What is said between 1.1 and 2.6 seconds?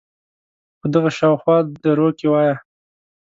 شااو خوا دروکې وایه